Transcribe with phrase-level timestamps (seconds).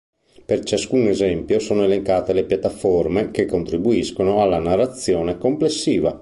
[0.45, 6.19] Per ciascun esempio sono elencate le piattaforme che contribuiscono alla narrazione complessiva.